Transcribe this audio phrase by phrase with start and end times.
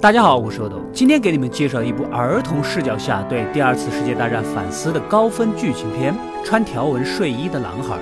[0.00, 7.96] 大家好，我是阿斗，今天给你们介绍一部儿童视角下对第二次世界大战反思的高分剧情片《穿条纹睡衣的男孩》。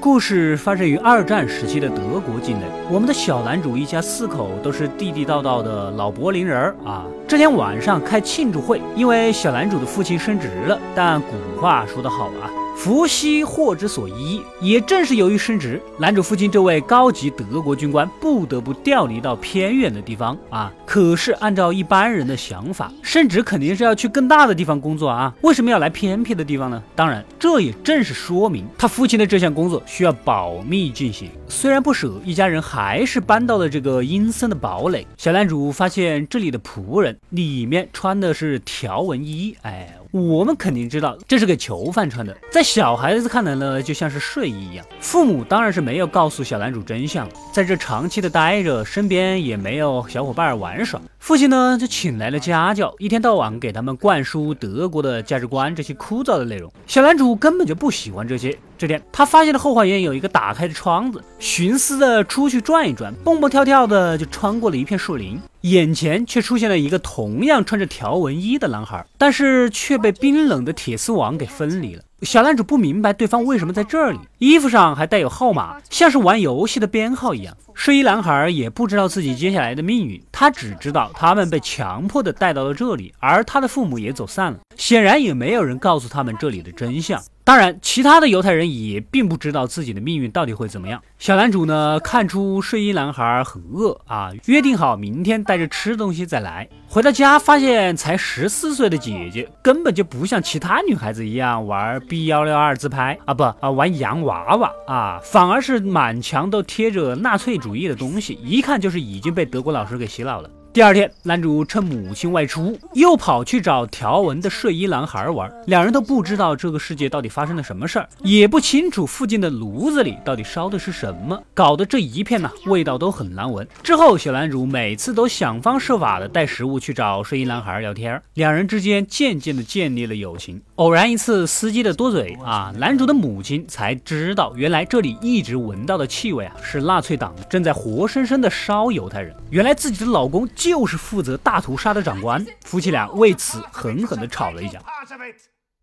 [0.00, 7.04] 故事发生于二战时期的德国境内，我们的小男主一家四口都是地地道道的老柏林人啊。
[7.28, 12.48] 这天晚上开庆祝会，因为小男主的父亲升职了，但古话说得好啊。
[12.82, 20.72] 福兮祸之所依，也正是由于升职，男主父亲这位高级德国军官不得不调离到偏远的地方啊。
[20.86, 26.82] 可是按照一般人的想法，升职肯定是要去更大的地方工作啊，为什么要来偏僻的地方呢？
[26.96, 31.30] 当然，这也正是说明他父亲的这项工作需要保密进行。
[31.48, 35.06] 虽然不舍，一家人还是搬到了这个阴森的堡垒。
[35.18, 39.99] 小男主发现这里的仆人里面穿的是条纹衣，哎。
[40.10, 44.84] 我们肯定知道这是给囚犯穿的，在小孩子看来呢，就像是睡衣一样。
[45.00, 51.00] 父母当然是没有告诉小男主真相，在这长期的待着，身边也没有小伙伴玩耍。
[51.20, 56.72] 父亲呢，就请来了家教，一天到晚给他们灌输德国的价值观这些枯燥的内容。
[56.86, 58.58] 小男主根本就不喜欢这些。
[58.80, 72.02] 这天，他发现了后花园有一个打开的窗子，寻思着出去转一转，蹦蹦跳跳的就穿过了一片树林，眼前却出现了一个同样穿着条纹衣的男孩，但是却被冰冷的铁丝网给分离了。
[72.22, 77.56] 小男主不明白对方为什么在这里，衣服上还带有号码，像是玩游戏的编号一样。
[77.72, 84.58] 睡衣男孩也不知道自己接下来的命运，他只知道他们被强迫的带到了这里，而他的父母也走散了。
[84.76, 87.22] 显然也没有人告诉他们这里的真相。
[87.42, 91.02] 当然，其他的犹太人也并不知道自己的命运到底会怎么样。
[91.18, 96.68] 小男主呢，看出睡衣男孩很饿啊，约定好明天带着吃东西再来。
[96.86, 110.50] 回到家，发现才十四岁的姐姐根本就不像其他女孩子一样玩 B 幺六二自拍啊，不啊，玩洋娃娃啊，反而是满墙都贴着纳粹主义的东西，一看就是已经被德国老师给洗脑了。
[110.72, 115.52] 第二天，男主趁母亲外出，又跑去找条纹的睡衣男孩玩。
[115.66, 123.66] 两人都不知道这个世界到底发生了什么事儿，也不清楚附近的炉子里到底烧的是什么，搞得这一片呢味道都很难闻。
[123.82, 130.62] 之后，小男主每次都想方设法的带食物去找睡衣男孩聊天，两人之间渐渐的建立了友情。
[130.76, 139.34] 偶然一次司机的多嘴啊，男主的母亲才知道，原来这里一直闻到的气味啊，是纳粹党正在活生生的烧犹太人。
[139.50, 140.48] 原来自己的老公。
[140.60, 144.78] 就是负责大屠杀的长官，夫妻俩为此狠狠地吵了一架。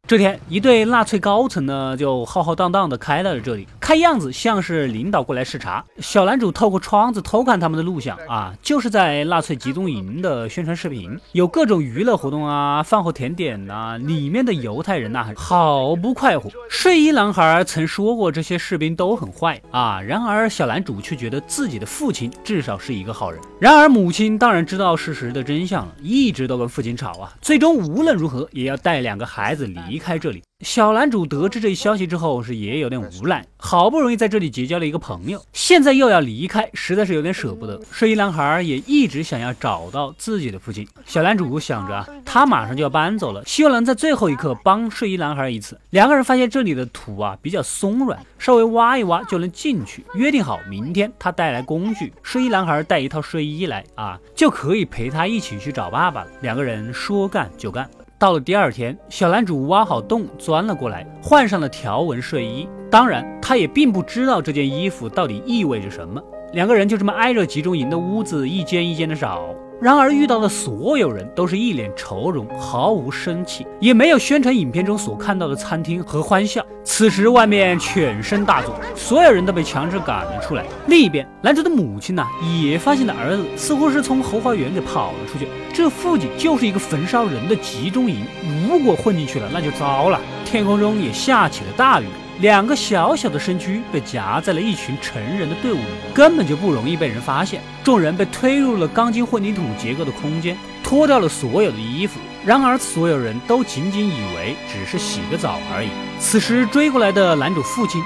[0.07, 5.83] 这天，一对纳粹高层呢，就浩浩荡荡的开到了这里，看样子像是领导过来视察。
[5.99, 16.49] 小男主透过窗子偷看他们的录像啊，就是在纳粹集中营的宣传视频，有各种娱乐活动啊，饭后甜点呐，里面的犹太人呐，好不快活。
[16.69, 23.41] 睡衣男孩曾说过这些士兵都很坏啊，然而小男主却觉得自己的父亲至少是一个好人。
[23.59, 29.96] 然而母亲当然知道事实的真相了，一直都跟父亲吵啊，最终无论如何也要带两个孩子离。
[29.97, 37.81] 离开这里，小男主得知这一消息之后是也有点无奈，好不容易在这里结交了一个朋友，现在又要离开，实在是有点舍不得。
[37.91, 40.87] 睡衣男孩也一直想要找到自己的父亲。
[41.03, 45.75] 小男主想着啊，他马上就要搬走了，希望能在最后一刻帮睡衣男孩一次。
[45.89, 50.05] 两个人发现这里的土啊比较松软，稍微挖一挖就能进去。
[50.13, 56.29] 约定好明天他带来工具，睡衣男孩带一套睡衣来啊，就可以陪他一起去找爸爸了。
[56.41, 57.89] 两个人说干就干。
[58.19, 62.67] 到了第二天，小男主挖好洞钻了过来，换上了条纹睡衣。
[62.89, 66.19] 当然，他也并不知道这件衣服到底意味着什么。
[66.53, 69.53] 两个人就这么挨着集中营的屋子一间一间的找。
[69.79, 76.65] 然而遇到的所有人都是一脸愁容，毫无生气，也没有宣传影片中所看到的餐厅和欢笑。
[76.83, 80.65] 此时外面犬声大作，所有人都被强制赶了出来。
[80.87, 82.25] 另一边，男主的母亲呢，
[82.63, 85.47] 也发现了儿子似乎是从后花园给跑了出去。
[85.71, 88.25] 这附近就是一个焚烧人的集中营，
[88.67, 90.19] 如果混进去了，那就糟了。
[90.43, 92.05] 天空中也下起了大雨。
[92.39, 97.61] 两个小小的身躯被夹在了一群成人的队伍里，根本就不容易被人发现。
[97.83, 102.19] 众人被推入了钢筋混凝土结构的空间，脱掉了所有的衣服。
[102.45, 105.89] 然而，所有人都仅仅以为只是洗个澡而已。
[106.19, 108.01] 此时，追过来的男主父亲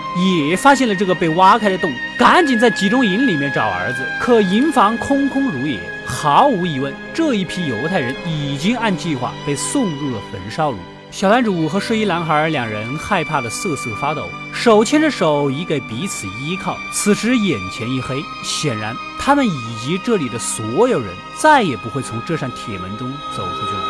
[0.47, 4.05] 也发现了这个被挖开的洞，赶紧在集中营里面找儿子。
[4.19, 10.77] 可营房空空如也，毫无疑问，这一批犹太人已经按计划被送入了焚烧炉。
[11.11, 16.77] 小男主和睡衣男孩两人害怕的瑟瑟发抖，手牵着手以给彼此依靠。
[16.93, 23.81] 此时眼前一黑，显然他们以及这里的所有人再也不会从这扇铁门中走出去了。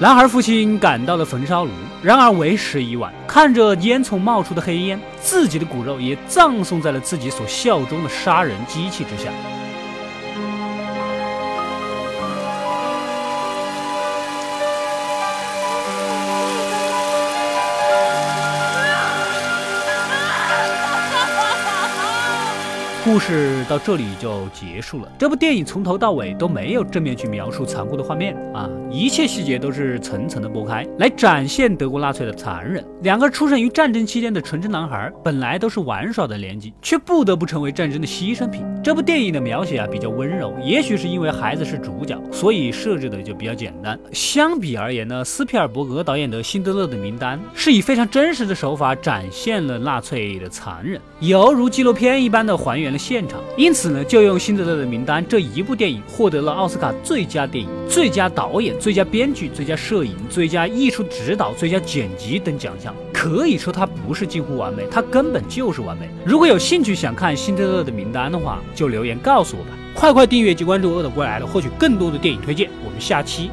[0.00, 1.70] 男孩父亲赶到了焚烧炉，
[2.02, 3.12] 然而为时已晚。
[3.24, 9.30] 看着烟囱冒出的黑烟，自己的骨肉也葬送在了自己所效忠的杀人机器之下。
[23.10, 25.10] 故事到这里就结束了。
[25.18, 32.84] 这部电影从头到尾都没有正面去描述残酷的画面啊，一切细节都是层层的剥开，来展现德国纳粹的残忍。
[33.00, 38.62] 两个出生于战争期间的纯真男孩，本来都是玩耍的年纪，却不得不成为战争的牺牲品。
[38.84, 43.98] 这部电影的描写啊比较温柔，也许是因为孩子是主角，所以设置的就比较简单。
[44.12, 52.97] 相比而言呢，斯皮尔伯格导演的《辛德勒的名单》是以非常真实的手法展现了纳粹的残忍，犹如纪录片一般的还原了。
[52.98, 62.94] 现场，因此呢，就用《辛德勒的名单》这一部电影获得了奥斯卡最佳电影、最佳导演、最佳编剧、最佳摄影、最佳艺术指导、最佳剪辑等奖项。
[63.12, 66.08] 可以说它不是近乎完美，它根本就是完美。
[66.24, 69.70] 如果有兴趣想看《辛德勒的名单》的话，就留言告诉我吧。
[69.94, 72.70] 快快订阅及关注“饿的归来了”，获取更多的电影推荐。
[72.84, 73.50] 我们下期。